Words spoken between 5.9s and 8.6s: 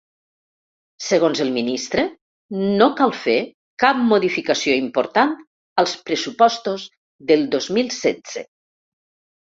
pressupostos del dos mil setze.